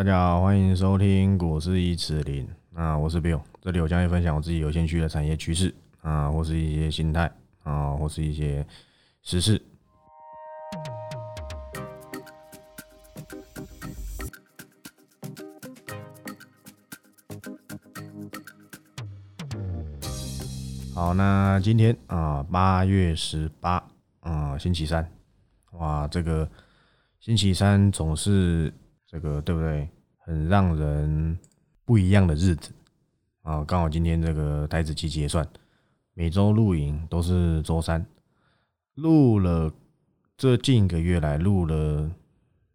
[0.00, 2.48] 大家好，欢迎收听股市一词零。
[2.70, 7.30] 那我是 Bill，这里我将会分享我自己有兴趣的产业趋势啊，或是一些心态
[7.64, 8.66] 啊，或是一些
[9.20, 9.60] 时事。
[20.94, 23.86] 好，那今天啊，八月十八
[24.20, 25.06] 啊，星期三，
[25.72, 26.50] 哇，这个
[27.18, 28.72] 星期三总是
[29.10, 29.88] 这个对不对？
[30.18, 31.36] 很让人
[31.84, 32.70] 不一样的日子
[33.42, 33.64] 啊！
[33.64, 35.44] 刚好今天这个台子期结算，
[36.14, 38.06] 每周录影都是周三，
[38.94, 39.68] 录了
[40.36, 42.08] 这近一个月来录了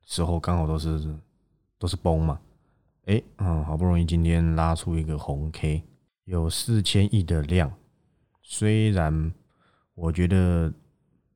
[0.03, 1.15] 时候，刚好都是
[1.79, 2.37] 都是崩嘛。
[3.05, 5.81] 哎，嗯，好不容易今天拉出一个红 K，
[6.25, 7.71] 有四千亿的量。
[8.41, 9.33] 虽然
[9.93, 10.73] 我觉得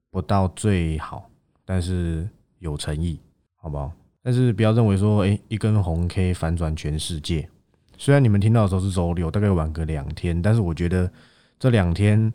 [0.10, 1.30] 不到最好，
[1.64, 3.18] 但是有诚意，
[3.56, 3.94] 好不好？
[4.22, 7.50] 但是不要认为说，哎，一根红 K 反转全世界。
[7.98, 11.12] 虽然你们听到的时候是周六，大概晚个两天，但是我觉得
[11.58, 12.32] 这两天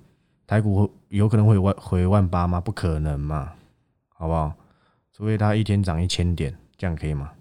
[0.47, 2.61] 台股有可能会万回万八吗？
[2.61, 3.53] 不可能嘛，
[4.09, 4.55] 好不好？
[5.12, 7.33] 除非它一天涨一千点，这样可以吗？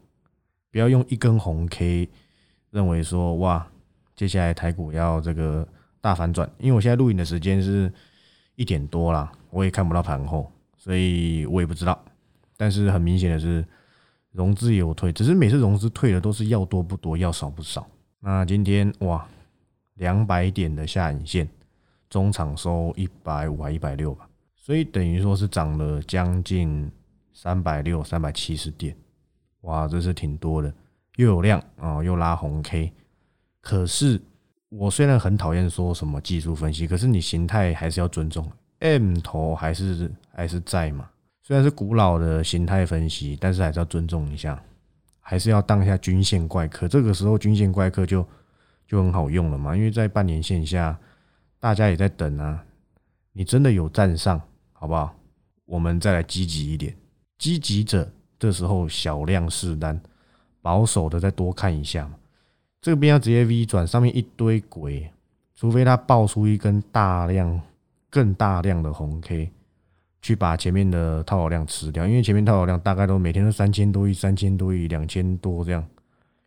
[0.71, 2.09] 不要用一根红 K
[2.71, 3.67] 认为说，哇，
[4.15, 5.67] 接下来台股要这个。
[6.03, 7.89] 大反转，因为我现在录影的时间是
[8.57, 11.97] 一点多啦，我也看不到盘后，所以我也不知道。
[12.57, 13.65] 但是很明显的是，
[14.33, 17.87] 融资也有退，只是每次融资退的都是要多不多，要少不少。
[18.19, 19.25] 那今天哇，
[19.93, 21.47] 两百点的下影线，
[22.09, 26.91] 中场收一百五还一百六吧，所以等于说是涨了将近
[27.31, 28.93] 三百六、三百七十点，
[29.61, 30.73] 哇，这是挺多的，
[31.15, 32.91] 又有量啊，又拉红 K，
[33.61, 34.21] 可是。
[34.75, 41.07] 我虽然很讨厌说什么技术分析，可是你形态还是要尊重，M 头还是还是在嘛。
[41.45, 44.63] 虽然是古老的形态分析，但是还是要尊重一下，
[45.19, 46.87] 还是要当一下均线怪客。
[46.87, 48.25] 这个时候均线怪客就
[48.87, 50.97] 就很好用了嘛，因为在半年线下，
[51.59, 52.63] 大家也在等啊。
[53.33, 54.39] 你真的有站上，
[54.71, 55.13] 好不好？
[55.65, 56.95] 我们再来积极一点，
[57.37, 58.09] 积极者
[58.39, 59.99] 这时候小量试单，
[60.61, 62.09] 保守的再多看一下。
[62.79, 65.11] 这边要直接 V 转，上面一堆鬼，
[65.55, 67.59] 除非它爆出一根大量、
[68.09, 69.51] 更大量的红 K，
[70.23, 72.07] 去把前面的套牢量吃掉。
[72.07, 75.87] 因为前面套牢量大概都每天都三千多亿、三千多亿、两千多这样，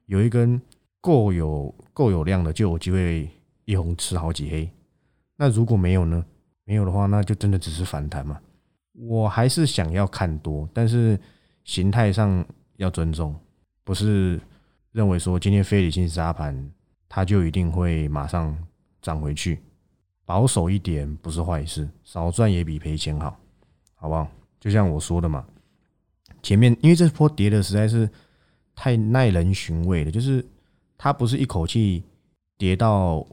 [0.07, 0.61] 有一根
[1.01, 3.31] 够有够有量的，就有机会
[3.67, 4.69] 一红吃好几黑。
[5.37, 6.25] 那如果没有呢？
[6.65, 8.41] 没有的话，那就真的只是反弹嘛。
[8.95, 11.17] 我还是想要看多，但是
[11.63, 12.45] 形态上
[12.79, 13.33] 要尊重，
[13.85, 14.41] 不是。
[14.93, 16.71] 认为说今天非理性杀盘，
[17.07, 18.57] 它就一定会马上
[19.03, 19.61] 涨回去。
[20.25, 23.39] 保守一点不是坏事，少赚也比赔钱好，
[23.97, 24.29] 好不好？
[24.61, 25.45] 就像我说的嘛，
[26.43, 28.09] 前面因为这波跌的实在是
[28.75, 30.47] 太耐人寻味了，就是
[30.97, 32.05] 它不是一口气
[32.57, 33.27] 跌到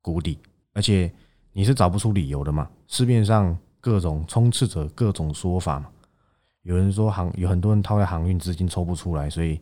[0.00, 0.38] 谷底，
[0.72, 1.12] 而且
[1.52, 2.70] 你是找不出理由的嘛。
[2.86, 5.88] 市面上各种充斥着各种说法嘛，
[6.62, 9.60] 有人说航有很多人套在航运资金抽不出来，所以。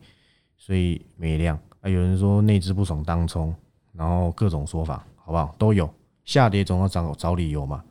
[0.61, 3.55] 所以没量啊，有人说内资不爽当冲，
[3.93, 5.55] 然后各种说法，好不好？
[5.57, 5.89] 都有
[6.25, 7.81] 下跌总要找找理由嘛，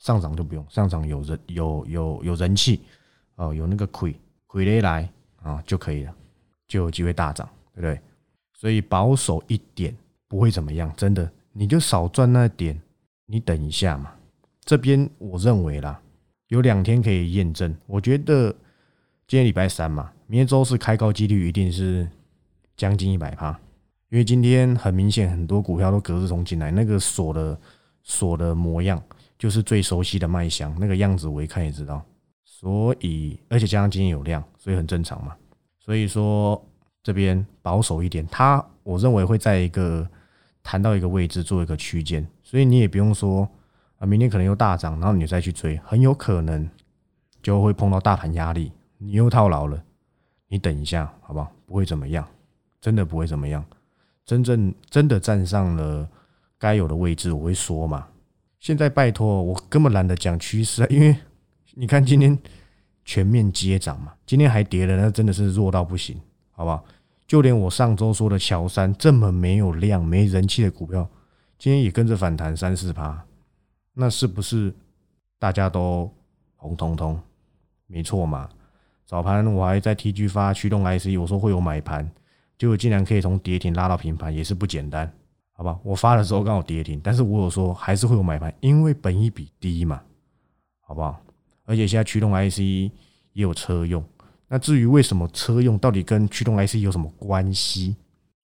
[0.00, 2.80] 上涨就不用，上涨有人有有有人气
[3.36, 4.14] 哦，有那个亏
[4.46, 5.08] 亏雷来
[5.42, 6.14] 啊就可以了，
[6.66, 8.00] 就有机会大涨，对不对？
[8.54, 9.96] 所以保守一点
[10.26, 12.80] 不会怎么样，真的，你就少赚那点，
[13.26, 14.12] 你等一下嘛。
[14.64, 16.00] 这边我认为啦，
[16.48, 18.50] 有两天可以验证，我觉得
[19.26, 20.10] 今天礼拜三嘛。
[20.26, 22.08] 明天周四开高几率一定是
[22.76, 23.50] 将近一百趴，
[24.10, 27.58] 因为今天很明显很多股票都隔日冲进来，那个锁的
[28.02, 29.02] 锁的模样
[29.40, 32.04] 就是最熟悉的卖相，那个样子我一看也知道。
[32.44, 35.34] 所以而且加上今天有量，所以很正常嘛。
[35.78, 36.62] 所以说
[37.02, 40.06] 这边保守一点，它我认为会在一个
[40.62, 43.48] 谈到一个位置做一个区间，所以你也不用说
[43.96, 46.68] 啊，明天可能又大涨，然后你再去追，很有可能
[47.42, 49.82] 就会碰到大盘压力，你又套牢了。
[50.48, 51.50] 你等一下，好不好？
[51.64, 52.28] 不会怎么样，
[52.78, 53.64] 真的不会怎么样。
[54.26, 56.06] 真正真的站上了
[56.58, 58.06] 该有的位置，我会说嘛。
[58.60, 61.16] 现在拜托，我根本懒得讲趋势啊，因为
[61.72, 62.38] 你看今天
[63.04, 66.20] 全面接涨嘛，今天还跌了，那真的是弱到不行，
[66.52, 66.84] 好不好？
[67.26, 71.08] 就连我上周说的乔山这么没有量、没人气的股票，
[71.58, 73.24] 今天也跟着反弹三四趴，
[73.94, 74.74] 那是不是
[75.38, 76.12] 大家都
[76.56, 77.18] 红彤彤？
[77.86, 78.48] 没错嘛。
[79.06, 82.08] 早盘我还在 T G 发驱动 I C，我说会有买盘，
[82.58, 85.10] 结果竟然可以从跌停拉到平盘，也是不简单，
[85.60, 85.78] 好吧？
[85.82, 90.00] 我发的时候刚好跌停，但是我有说还是会有买盘，因为本益比低嘛，
[90.80, 91.20] 好不好？
[91.66, 92.64] 而且现在驱动 I C
[93.34, 94.02] 也有车用，
[94.48, 97.94] 那至于为什么车用到底跟驱动 IC 有什么关系？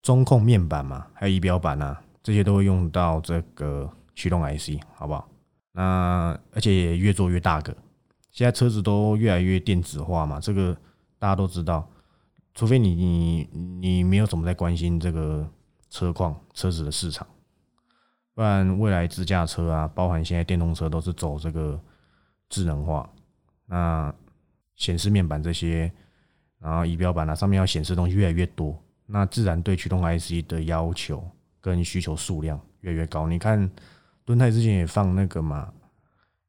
[0.02, 5.28] 中控面板嘛，还有仪表板啊，这些都会用到这个驱动 IC，好不好？
[5.70, 7.72] 那而且也越做越大个，
[8.32, 10.76] 现在车子都越来越电子化嘛，这个
[11.20, 11.88] 大家都知道。
[12.56, 15.49] 除非你你你没有怎么在关心这个
[15.94, 17.25] 车况车子的市场，
[18.35, 21.81] 不然未来自驾车啊，包含现在电动车都是走这个
[22.49, 23.08] 智能化。
[23.67, 24.12] 那
[24.75, 25.93] 显示面板这些，
[26.58, 28.76] 然后仪表板啊上面要显示东西越来越多，
[29.06, 31.25] 那自然对驱动 IC 的要求
[31.61, 33.29] 跟需求数量越来越高。
[33.29, 33.70] 你看，
[34.25, 35.73] 敦泰之前也放那个嘛，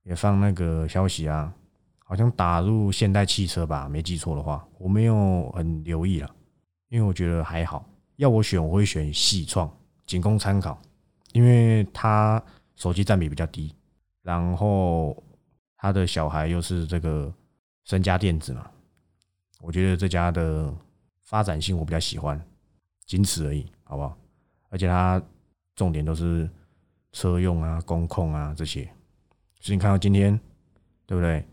[0.02, 1.54] 也放那个消息啊。
[2.00, 6.36] 好像打入现代汽车吧，没记错的话，我没有很留意了，
[6.90, 7.88] 因为我觉得还好。
[8.18, 9.70] 要我选，我会选细创，
[10.06, 10.82] 仅供参考，
[11.34, 12.42] 因为它
[12.76, 13.74] 手机占比比较低，
[14.22, 15.22] 然后
[15.78, 17.34] 他的小孩又是这个
[17.84, 18.70] 身家电子嘛，
[19.62, 20.74] 我觉得这家的
[21.24, 22.40] 发展性我比较喜欢，
[23.06, 24.18] 仅此而已，好不好？
[24.70, 25.22] 而且它
[25.76, 26.50] 重点都是
[27.12, 28.84] 车用啊、工控啊这些，
[29.60, 30.40] 所以你看到今天，
[31.06, 31.46] 对不对？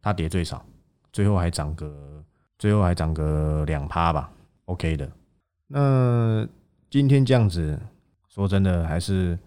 [0.00, 0.64] 它跌最少，
[1.12, 2.24] 最后还涨个，
[2.58, 4.32] 最后还涨个两趴吧
[4.66, 5.10] ，OK 的。
[5.68, 6.48] 那
[6.90, 7.78] 今天这样子，
[8.28, 9.38] 说真的还是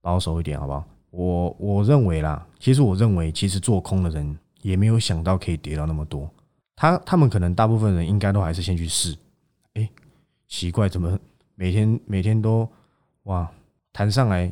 [0.00, 0.84] 保守一点，好不好？
[1.10, 6.30] 我我认为啦，其实我认为，其实做空的人也没有想到可以跌到那么多。
[6.76, 9.16] 他他们可能大部分人应该都还是先去试，
[9.74, 9.88] 哎，
[10.46, 11.18] 奇怪，怎么
[11.54, 12.68] 每天每天都
[13.22, 13.50] 哇
[13.92, 14.46] 弹上来，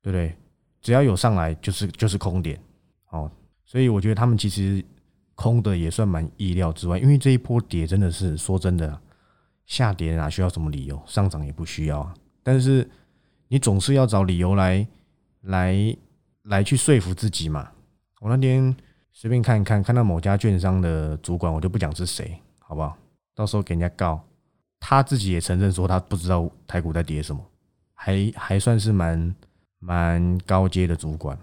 [0.00, 0.34] 对不对？
[0.80, 2.58] 只要有上来就是就是空点，
[3.10, 3.30] 哦，
[3.64, 4.84] 所以我觉得他们其实。
[5.40, 9.00] 空的也算蛮意料之外，因为这一波跌真的是说真的，
[9.68, 11.00] 下跌哪需要什么理由？
[11.06, 12.12] 上涨也不需要啊。
[12.42, 12.90] 但是
[13.46, 14.84] 你总是要找理由来
[15.42, 15.96] 来
[16.42, 17.70] 来去说服自己嘛。
[18.20, 18.76] 我那天
[19.12, 22.96] 随便看一看，看到某家券商的主管，我就不讲是谁，好不好？
[23.34, 24.20] 到时候给人家告，
[24.80, 27.40] 他自己也承认说他不知道台股在跌什么，
[27.94, 29.34] 还还算是蛮
[29.78, 31.38] 蛮高阶的主管。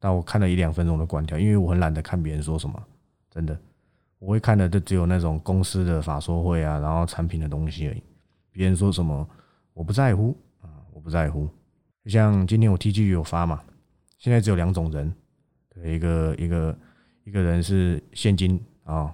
[0.00, 2.82] 但我看了一两分钟的关掉，因为我很懒得看别人说什么。
[3.30, 3.58] 真的，
[4.18, 8.02] 我会看的就只有那种公司的法说会啊，然后产品的东西而已。
[8.50, 9.28] 别人说什么，
[9.74, 11.48] 我不在乎啊，我不在乎。
[12.04, 13.62] 就像今天我 T G 有发嘛，
[14.18, 15.12] 现在只有两种人，
[15.84, 16.78] 一个一个
[17.24, 19.12] 一个人是现金啊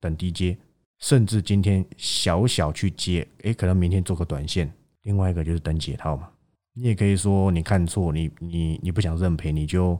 [0.00, 0.56] 等低接，
[0.98, 4.70] 甚至今天小小去接，诶，可能明天做个短线。
[5.02, 6.28] 另外一个就是等解套嘛。
[6.74, 9.98] 你也可以说你看错，你你你不想认赔，你就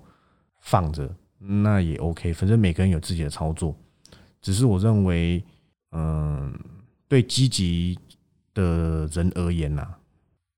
[0.60, 1.08] 放着。
[1.38, 3.76] 那也 OK，反正每个人有自己的操作，
[4.42, 5.42] 只是我认为，
[5.92, 6.52] 嗯，
[7.08, 7.98] 对积极
[8.52, 9.86] 的人而言呐，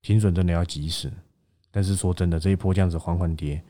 [0.01, 1.09] 停损真的要及时。
[1.71, 3.61] 但是说真的，这一波这样子缓缓跌，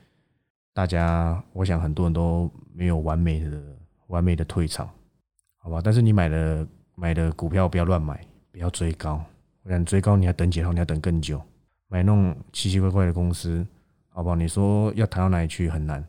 [0.74, 3.62] 大家我想很多人都没有完美的
[4.08, 4.90] 完美的退场，
[5.58, 5.82] 好吧？
[5.84, 9.24] 但是你买的买的股票不要乱买，不要追高。
[9.64, 11.42] 我想追高你要等解套，你要等更久。
[11.88, 13.66] 买那种奇奇怪怪的公司，
[14.10, 14.36] 好不好？
[14.36, 16.06] 你说要谈到哪里去很难。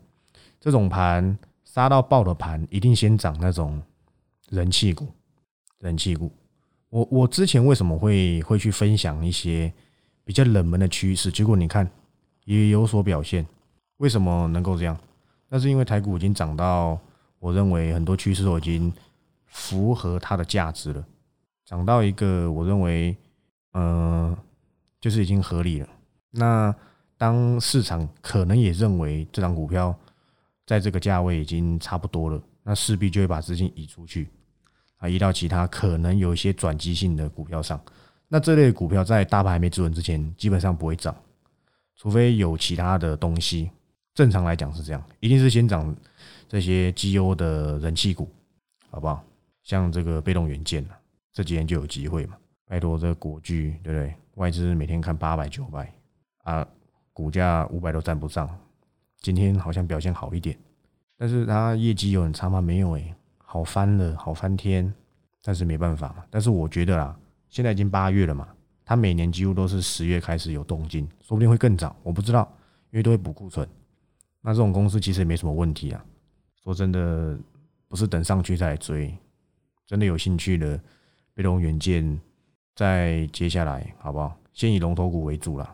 [0.59, 3.81] 这种盘杀到爆的盘，一定先涨那种
[4.49, 5.07] 人气股。
[5.79, 6.31] 人气股，
[6.89, 9.71] 我我之前为什么会会去分享一些
[10.23, 11.31] 比较冷门的趋势？
[11.31, 11.87] 结果你看
[12.45, 13.45] 也有所表现。
[13.97, 14.97] 为什么能够这样？
[15.49, 16.99] 那是因为台股已经涨到，
[17.37, 18.91] 我认为很多趋势都已经
[19.45, 21.05] 符合它的价值了，
[21.63, 23.15] 涨到一个我认为，
[23.73, 24.35] 嗯，
[24.99, 25.87] 就是已经合理了。
[26.31, 26.73] 那
[27.19, 29.95] 当市场可能也认为这张股票。
[30.65, 34.27] 在这个价位已经差不多了，那势必就会把资金移出去，
[34.97, 37.81] 啊，移到其他可能有一些转机性的股票上。
[38.27, 41.15] 那这类股票在大盘还没止稳之前，基本上不会涨，
[41.95, 43.71] 除非有其他的东西。
[44.13, 45.95] 正常来讲是这样，一定是先涨
[46.49, 48.29] 这些绩优的人气股，
[48.89, 49.23] 好不好？
[49.63, 50.85] 像这个被动元件
[51.31, 52.35] 这几天就有机会嘛。
[52.65, 54.13] 拜托，这个国巨对不对？
[54.33, 55.89] 外资每天看八百九百
[56.43, 56.67] 啊，
[57.13, 58.49] 股价五百都占不上。
[59.21, 60.57] 今天好像表现好一点，
[61.17, 62.61] 但是它业绩有很差吗？
[62.61, 64.93] 没有诶，好翻了，好翻天。
[65.43, 66.25] 但是没办法嘛。
[66.29, 68.49] 但是我觉得啦，现在已经八月了嘛，
[68.83, 72.51] 它每年几乎都是十月开始有动静，说不定会更早，我不知道，
[72.91, 73.65] 因为都会补库存。
[74.41, 76.05] 那这种公司其实也没什么问题啊。
[76.61, 77.39] 说真的，
[77.87, 79.17] 不是等上去再来追，
[79.85, 80.77] 真的有兴趣的
[81.33, 82.19] 被动元件，
[82.75, 84.37] 再接下来好不好？
[84.51, 85.73] 先以龙头股为主啦，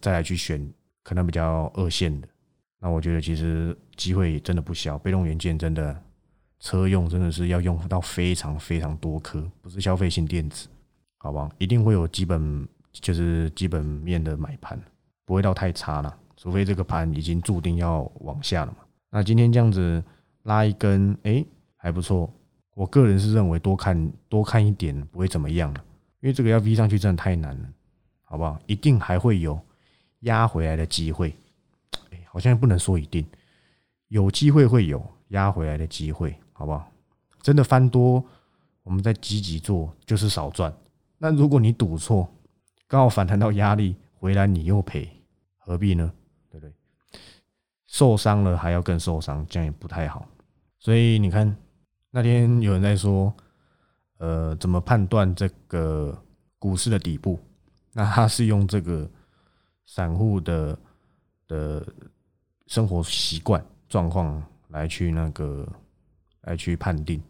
[0.00, 0.70] 再来去选
[1.02, 2.28] 可能比较二线的。
[2.84, 5.98] 那我觉得其实机会真的不小，被动元件真的
[6.60, 10.68] 车用真的是要用到非常非常多颗，不是消费性电子，
[11.16, 11.50] 好不好？
[11.56, 14.78] 一定会有基本就是基本面的买盘，
[15.24, 18.84] 不会到太差了，除非这个盘已经注定要往下了嘛。
[19.08, 20.04] 那今天这样子
[20.42, 21.42] 拉一根，哎，
[21.78, 22.30] 还不错，
[22.74, 25.82] 我个人是认为多看多看一点不会怎么样了，
[26.20, 27.66] 因为这个要 V 上去真的太难了，
[28.24, 28.60] 好不好？
[28.66, 29.58] 一定还会有
[30.20, 31.34] 压回来的机会，
[32.34, 33.24] 好像不能说一定，
[34.08, 36.90] 有机会会有压回来的机会，好不好？
[37.40, 38.24] 真的翻多，
[38.82, 40.74] 我们在积极做就是少赚。
[41.18, 42.28] 那如果你赌错，
[42.88, 45.08] 刚好反弹到压力回来你又赔，
[45.58, 46.12] 何必呢？
[46.50, 46.72] 对不对？
[47.86, 50.26] 受伤了还要更受伤，这样也不太好。
[50.80, 51.56] 所以你看。
[52.16, 53.34] 那天有人在说，
[54.18, 56.16] 呃，怎么判断这个
[56.60, 57.40] 股市的底部？
[57.92, 59.10] 那他是用这个
[59.84, 60.78] 散户的
[61.48, 61.84] 的
[62.74, 65.64] 生活习惯状况来去那个
[66.40, 67.22] 来去判定，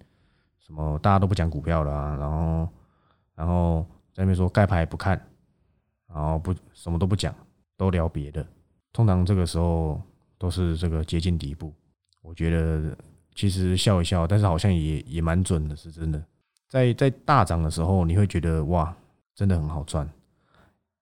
[0.58, 2.68] 什么大家都不讲股票了啊，然后
[3.34, 5.20] 然后在那边说盖牌不看，
[6.08, 7.34] 然后不什么都不讲，
[7.76, 8.46] 都聊别的。
[8.90, 10.00] 通常这个时候
[10.38, 11.70] 都是这个接近底部，
[12.22, 12.96] 我觉得。
[13.36, 16.24] 其实笑一笑，但是好像也也蛮准的，是真的。
[16.68, 18.96] 在在大涨的时候，你会觉得哇，
[19.34, 20.08] 真的很好赚。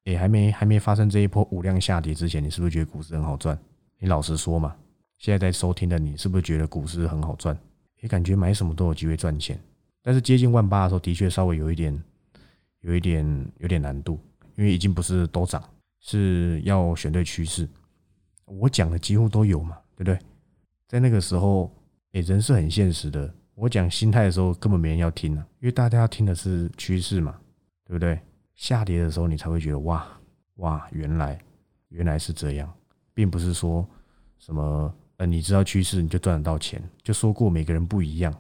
[0.04, 3.56] 诶，还没还没发生这一波五量下跌之前，你是不是觉得股市很好赚？
[4.02, 4.74] 你老实说嘛。
[5.18, 7.56] 现在在收听的你，是不是觉得股市很好赚？
[8.00, 9.56] 也感觉买什么都有机会赚钱。
[10.02, 12.02] 但是接近万八的时候，的确稍微有一点，
[12.80, 13.24] 有一点
[13.58, 14.18] 有点难度，
[14.56, 15.62] 因为已经不是都涨，
[16.00, 17.68] 是要选对趋势。
[18.44, 20.18] 我讲的几乎都有嘛，对不对？
[20.88, 21.72] 在那个时候。
[22.12, 23.32] 诶，人是很现实的。
[23.54, 27.40] 我讲心态的时候，根本没人要听啊，因为大家要听的是趋势嘛，
[27.86, 28.20] 对不对？
[28.54, 30.06] 下跌的时候，你才会觉得哇
[30.56, 31.38] 哇，原来
[31.88, 32.70] 原来是这样，
[33.14, 33.86] 并不是说
[34.38, 36.82] 什么呃，你知道趋势你就赚得到钱。
[37.02, 38.34] 就说过每个人不一样，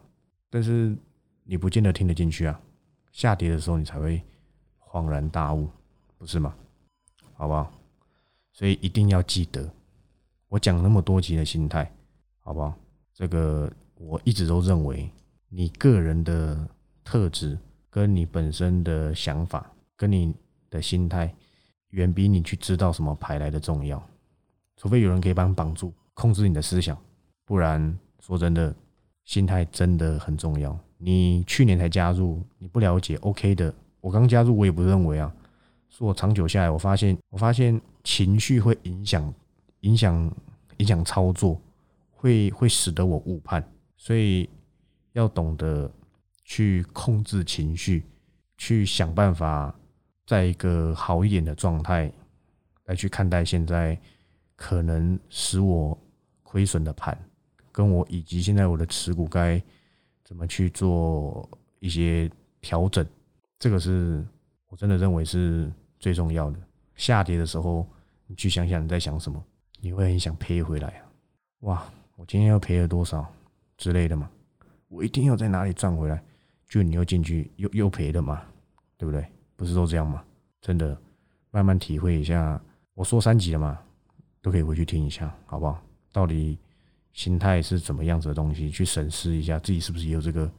[0.50, 0.96] 但是
[1.44, 2.60] 你不见得听得进去啊。
[3.12, 4.22] 下跌的时候，你才会
[4.80, 5.68] 恍然大悟，
[6.18, 6.54] 不是吗？
[7.34, 7.72] 好不好？
[8.52, 9.68] 所以一定要记得
[10.48, 11.90] 我讲那么多集的心态，
[12.40, 12.74] 好不好？
[13.14, 15.10] 这个我一直都认为，
[15.48, 16.68] 你个人的
[17.04, 17.58] 特质
[17.90, 20.34] 跟你本身的想法跟你
[20.70, 21.34] 的心态，
[21.90, 24.02] 远比你去知道什么牌来的重要。
[24.82, 26.98] 除非有人可以帮你绑住、控制你的思想，
[27.44, 28.74] 不然说真的，
[29.24, 30.76] 心态真的很重要。
[30.98, 33.72] 你去年才加入，你不了解，OK 的。
[34.00, 35.32] 我刚加入，我也不认为啊。
[35.88, 39.32] 是我长久下来，我发现，我发现情绪会影响、
[39.82, 40.28] 影响、
[40.78, 41.62] 影响操作。
[42.10, 43.64] 会会使得我误判，
[43.96, 44.50] 所以
[45.12, 45.88] 要懂得
[46.44, 48.04] 去控制情绪，
[48.58, 49.72] 去想办法
[50.26, 52.12] 在一个好一点的状态
[52.86, 53.96] 来去看待现在
[54.62, 55.98] 可能使我
[56.44, 57.18] 亏损的盘，
[57.72, 59.60] 跟我以及现在我的持股该
[60.22, 61.48] 怎么去做
[61.80, 63.04] 一些调整，
[63.58, 64.24] 这个是
[64.68, 66.58] 我真的认为是最重要的。
[66.94, 67.84] 下跌的时候，
[68.28, 69.44] 你去想想你在想什么，
[69.80, 71.02] 你会很想赔回来！
[71.62, 71.82] 哇！
[72.14, 73.26] 我今天又赔了多少
[73.76, 74.30] 之类的嘛？
[74.86, 76.22] 我一定要在哪里赚回来？
[76.68, 78.44] 就你又进去又又赔了嘛？
[78.96, 79.26] 对不对？
[79.56, 80.22] 不是都这样吗？
[80.60, 80.96] 真的，
[81.50, 82.62] 慢慢体会一下。
[82.94, 83.80] 我说三级了嘛，
[84.42, 85.80] 都可以回去听一下，好不好？
[86.12, 86.58] 到底
[87.12, 88.70] 心态是怎么样子的东西？
[88.70, 90.50] 去审视一下自己是不是也有这个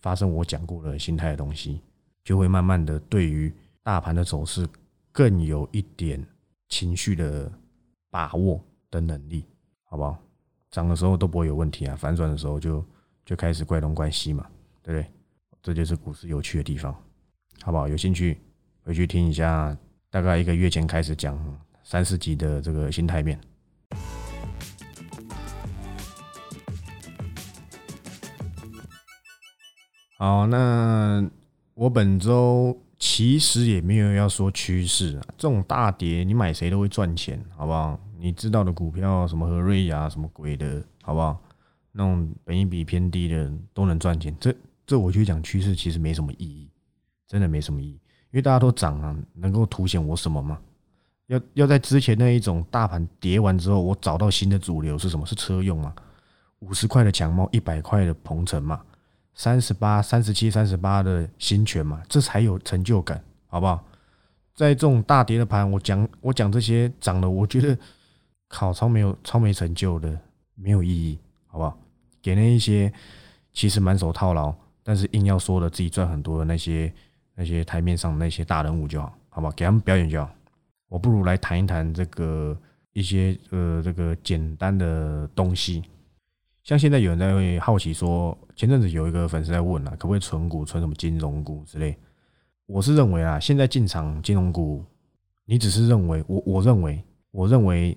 [0.00, 1.80] 发生我讲过的心态的东西，
[2.24, 4.66] 就会慢慢的对于大盘的走势
[5.12, 6.24] 更有一点
[6.68, 7.52] 情绪的
[8.10, 9.44] 把握的能力，
[9.84, 10.18] 好不好？
[10.70, 12.84] 涨的时候都不会有问题啊，反转的时候就
[13.24, 14.46] 就开始怪东怪西嘛，
[14.82, 15.10] 对不对？
[15.62, 16.92] 这就是股市有趣的地方，
[17.62, 17.88] 好不好？
[17.88, 18.38] 有兴趣
[18.82, 19.76] 回去听一下，
[20.10, 21.36] 大概一个月前开始讲
[21.88, 23.40] 三四级的这个心态面。
[30.18, 31.24] 好，那
[31.74, 37.96] 我本周其实也没有要说趋势啊，这种大跌你买谁都会赚钱，好不好？
[38.18, 41.40] 你知道的股票，什么和瑞亚什么鬼的，好不好？
[41.92, 44.52] 那种本一比偏低的都能赚钱，这
[44.84, 46.68] 这我就讲趋势其实没什么意义，
[47.28, 50.58] 真的没什么意义，因为大家都涨啊，能够凸显我什么吗？
[51.26, 55.24] 要要在之前那一种大盘跌完之后，我找到新的主流是什么？
[55.26, 55.94] 是车用嘛？
[56.60, 58.80] 五十块的强猫，一百块的鹏程嘛，
[59.34, 63.84] 三十八、三十七、三十八的新权嘛，这才有成就感，好不好？
[64.54, 67.76] 在这种大跌的盘，我讲我讲这些涨了，我觉得。
[68.48, 70.16] 考超没有超没成就的
[70.54, 71.18] 没有意义，
[71.48, 71.76] 好不好？
[72.22, 72.90] 给那一些
[73.52, 74.54] 其实满手套牢，
[74.84, 76.94] 但是硬要说的自己赚很多的那些
[77.34, 79.52] 那些台面上那些大人物就好，好不好？
[79.56, 80.30] 给他们表演就好。
[80.96, 82.58] 我不如来谈一谈这个
[82.94, 85.82] 一些呃这个简单的东西。
[86.64, 91.94] 像现在有人在会好奇说，前阵子有一个粉丝在问啊，可不可以存股、存什么金融股之类？
[92.64, 94.82] 我是认为啊，现在进场金融股，
[95.44, 97.94] 你只是认为我我认为我认为。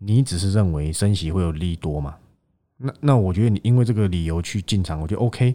[0.00, 2.16] 你只是认为升息会有利多嘛？
[2.76, 5.52] 那那我觉得你因为这个理由去进场，我觉得 OK。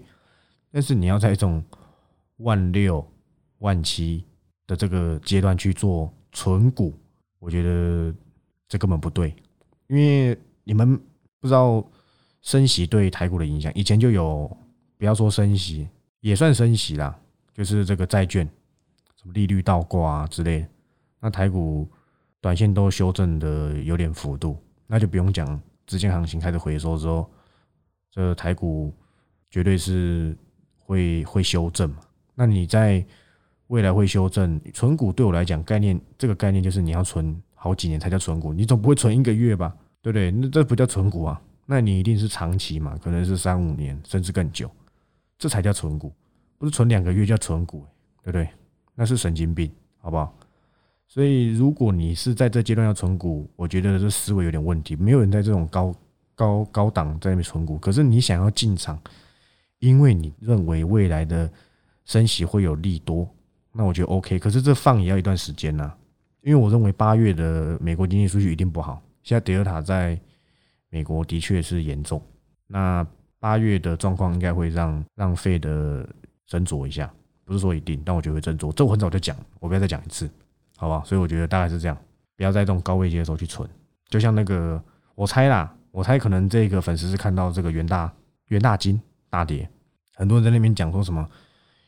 [0.70, 1.64] 但是你要在这种
[2.40, 3.08] 万六、
[3.60, 4.26] 万七
[4.68, 6.94] 的这个阶段去做存股，
[7.40, 8.14] 我觉得
[8.68, 9.34] 这根本不对，
[9.88, 10.98] 因为你们
[11.40, 11.86] 不知道
[12.42, 14.58] 升息对台股的影响，以前就有，
[14.98, 15.88] 不要说升息，
[16.20, 17.18] 也算升息啦，
[17.54, 18.46] 就是这个债券
[19.16, 20.66] 什么利率倒挂啊之类，
[21.20, 21.88] 那台股
[22.42, 27.30] 短线都修正的有点幅度，那就不用讲，资金行情开始回收之后，
[28.10, 28.94] 这台股
[29.50, 30.36] 绝对是
[30.78, 31.98] 会会修正嘛。
[32.36, 33.06] 那你在
[33.68, 39.76] 未来会修正，存股对我来讲概念，这个概念就是你要存好几年才叫存股，你总不会存一个月吧？
[40.02, 40.30] 对不对？
[40.32, 44.70] 那这不叫存股啊，那你一定是长期嘛，可能是三五年甚至更久，
[45.40, 46.14] 这才叫存股，
[46.58, 47.86] 不是存两个月叫存股，
[48.22, 48.48] 对不对？
[48.94, 50.36] 那是神经病，好不好？
[51.08, 54.96] 所以如果你是在这阶段要存股，我觉得这思维有点问题。
[54.96, 55.96] 没有人在这种高
[56.36, 59.00] 高高档在那边存股，可是你想要进场，
[59.80, 61.50] 因为你认为未来的
[62.06, 63.28] 升息会有利多。
[63.76, 65.92] 那我觉得 OK，可是这放也要一段时间呐，
[66.42, 69.02] 因为我认为八月的美国经济数据一定不好。
[69.24, 70.20] 现在德尔塔在
[70.90, 72.22] 美国的确是严重，
[72.68, 73.06] 那
[73.40, 76.08] 八月的状况应该会让让费的
[76.48, 77.12] 斟酌一下，
[77.44, 78.72] 不是说一定，但我觉得会斟酌。
[78.74, 80.30] 这我很早就讲，我不要再讲一次，
[80.78, 81.02] 好吧？
[81.04, 81.98] 所以我觉得大概是这样，
[82.38, 83.68] 不要在这种高位阶的时候去存。
[84.08, 84.80] 就像那个，
[85.16, 88.14] 我猜啦，我猜可能这个粉丝是看到这个元大
[88.50, 89.68] 元大金大跌，
[90.14, 91.28] 很多人在那边讲说什么，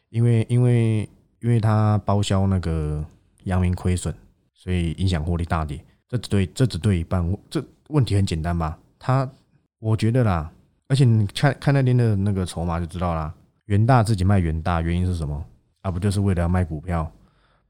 [0.10, 1.08] 因为因为。
[1.46, 3.06] 因为他包销那个
[3.44, 4.12] 阳明亏损，
[4.56, 5.80] 所以影响获利大跌。
[6.08, 7.24] 这只对这只对一半。
[7.52, 8.76] 这问题很简单吧？
[8.98, 9.30] 他
[9.78, 10.52] 我觉得啦，
[10.88, 13.32] 而且你看看那天的那个筹码就知道啦。
[13.66, 15.46] 元大自己卖元大，原因是什么？
[15.82, 17.12] 啊，不就是为了要卖股票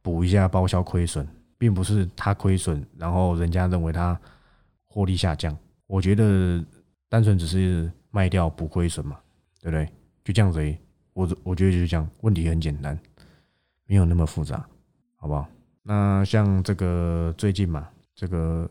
[0.01, 1.27] 补一下包销亏损，
[1.57, 4.17] 并不是他亏损，然后人家认为他
[4.85, 5.53] 获利下降。
[5.85, 6.63] 我觉得
[7.09, 9.19] 单纯只是卖掉补亏损嘛，
[9.59, 9.85] 对不对？
[10.23, 10.75] 就这样子。
[11.11, 12.97] 我我觉得就是这样，问题很简单。
[13.87, 14.65] 没有那么复杂，
[15.15, 15.47] 好不好？
[15.83, 18.69] 那像这个最近嘛，这个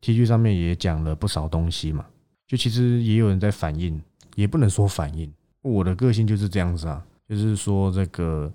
[0.00, 2.06] T G 上面也讲了不少东西嘛，
[2.46, 4.00] 就其实也有人在反映，
[4.34, 8.50] 也不能说反映，我的个性就是这样子啊，就是说这个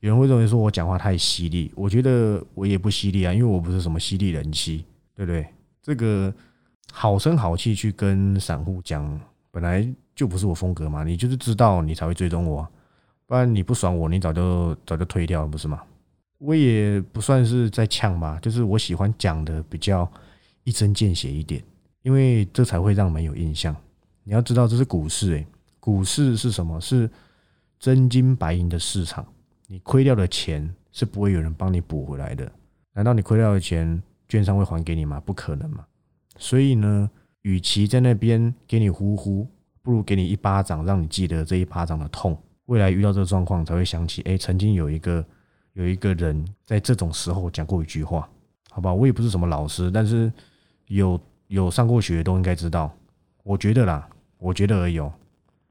[0.00, 5.46] 有人会认为说我讲话太犀利，我觉得我也不犀利啊，因为我不是什么犀利人妻，对不对？
[5.82, 6.32] 这个
[6.92, 9.18] 好声好气去跟散户讲，
[9.50, 12.68] 本来就不是我风格嘛，你就是知道你才会追踪我。
[13.26, 15.82] 不然你不爽我，你早就早就退掉了，不是吗？
[16.38, 20.10] 我也不算是在呛吧，就是我喜欢讲的比较
[20.64, 21.62] 一针见血一点，
[22.02, 23.74] 因为这才会让人有印象。
[24.22, 25.46] 你要知道这是股市，诶，
[25.80, 26.80] 股市是什么？
[26.80, 27.10] 是
[27.78, 29.26] 真金白银的市场。
[29.66, 32.50] 你亏掉的钱是不会有人帮你补回来的。
[32.92, 35.20] 难道你亏掉的钱券商会还给你吗？
[35.24, 35.84] 不可能嘛。
[36.38, 37.10] 所以呢，
[37.42, 39.48] 与其在那边给你呼呼，
[39.82, 42.36] 不如给你一巴掌，让你记得这一巴掌的痛。
[42.66, 45.24] 未来遇到这个状况，才会想起，哎，曾经有一个
[45.72, 48.28] 有一个人在这种时候讲过一句话，
[48.70, 48.92] 好吧？
[48.92, 50.32] 我也不是什么老师，但是
[50.88, 52.92] 有有上过学都应该知道。
[53.42, 55.12] 我觉得啦，我觉得而已哦，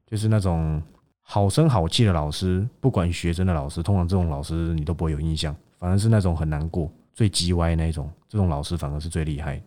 [0.08, 0.82] 就是那种
[1.22, 9.62] 好声好气的老师，不管学生的老师，通常这种老师你都不会有印象，反而是那种很难过、最叽歪那种，这种老师反而是最厉害，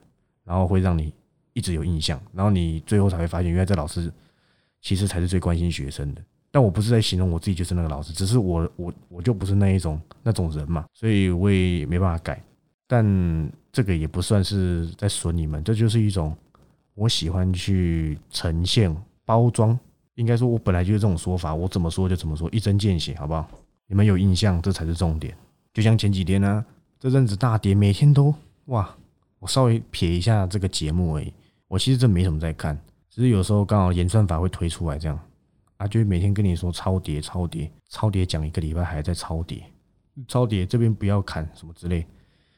[0.45, 1.13] 然后会让你
[1.53, 4.11] 一直有印象，然后你最后才会发现，原来这老师
[4.81, 6.23] 其实才是最关心学生的。
[6.51, 12.43] 但我不是在形容我自己就是那个老师，只是我我我就不是那一种那种人嘛，所以我也没办法改。
[12.87, 16.35] 但这个也不算是在损你们，这就是一种
[16.95, 19.79] 我喜欢去呈现包装。
[20.15, 23.49] 应该说，我本来就是这种说法，我怎么说就怎么说，一针见血，好不好？
[23.87, 25.37] 你们有印象，这才是重点。
[25.73, 26.65] 就像前几天呢，
[26.99, 28.35] 这阵子大跌，每天都
[28.65, 28.93] 哇，
[29.39, 31.33] 我稍微撇一下这个节目而已，
[31.69, 32.77] 我其实真没什么在看，
[33.11, 35.21] 只是有时候刚好演算法会推出来这样。
[35.79, 39.65] 啊，就每天跟你说超跌、超跌、超跌，讲一个礼拜还在超跌，
[40.27, 42.05] 超跌这边不要砍什么之类，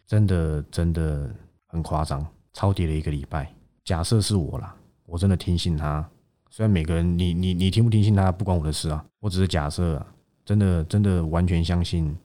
[0.06, 1.30] 真的真的
[1.66, 3.54] 很夸张，超跌了一个礼拜。
[3.84, 6.08] 假设是我啦，我真的听信他，
[6.48, 10.06] 虽然每个人你你你听不听信他不关我的事啊，我只是假设，啊，
[10.46, 12.16] 真的真的完全相信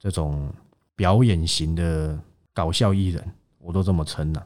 [0.00, 0.52] 这种
[0.96, 2.18] 表演型的
[2.52, 3.24] 搞笑艺人，
[3.58, 4.44] 我都这么称了。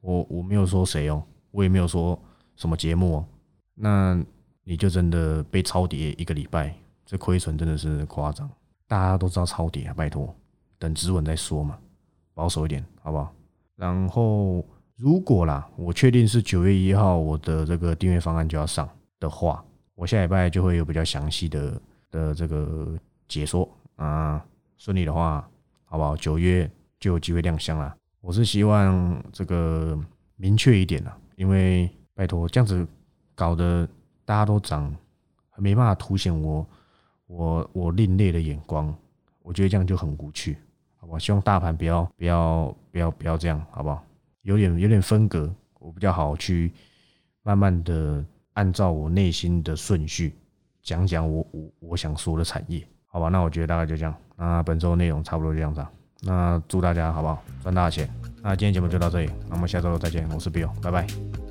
[0.00, 2.20] 我我没有说谁哦，我也没有说
[2.56, 3.26] 什么节目哦，
[3.74, 4.26] 那。
[4.68, 6.74] 你就真的被超跌一个礼拜，
[7.04, 8.50] 这亏损真的是夸张。
[8.88, 10.34] 大家都知道超跌啊，拜托，
[10.76, 11.78] 等止稳再说嘛，
[12.34, 13.32] 保守一点，好不好？
[13.76, 18.88] 然后如果啦，我确定是九月一号我的这个订阅方案就要上
[19.20, 22.98] 的话，我下礼拜就会有比较详细的的这个
[23.28, 24.44] 解说啊。
[24.76, 25.48] 顺利的话，
[25.84, 26.16] 好不好？
[26.16, 27.96] 九月就有机会亮相了。
[28.20, 29.96] 我是希望这个
[30.34, 32.84] 明确一点啦，因为拜托这样子
[33.36, 33.88] 搞的。
[34.26, 34.94] 大家都涨，
[35.56, 36.66] 没办法凸显我
[37.26, 38.94] 我我另类的眼光，
[39.42, 40.58] 我觉得这样就很无趣，
[40.96, 41.18] 好不好？
[41.18, 44.04] 希望大盘不要不要不要不要这样，好不好？
[44.42, 46.72] 有点有点分隔，我比较好去
[47.42, 48.22] 慢慢的
[48.54, 50.34] 按照我内心的顺序
[50.82, 53.28] 讲讲我我我想说的产业，好吧？
[53.28, 55.86] 那我觉得大概就这样，那本周内容差不多就这样子，
[56.22, 58.08] 那祝大家好不好赚大钱？
[58.42, 61.45] 那今天节目就到这里，那我们下周再见，我是 Bill，拜拜。